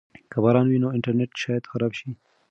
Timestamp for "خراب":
1.71-1.91